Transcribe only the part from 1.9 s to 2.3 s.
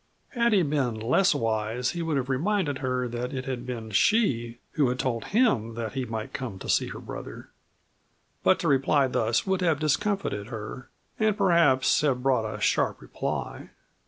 he would have